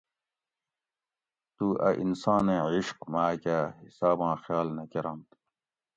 [1.55, 5.29] تُو اۤ انسانیں عِشق ماۤکہ حِساباں خیال نہ کرنت